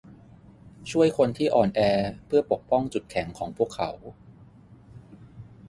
[0.91, 1.81] ช่วยคนที่อ่อนแอ
[2.25, 3.91] เพื่อปกป้องจุดแข็งของพวกเขา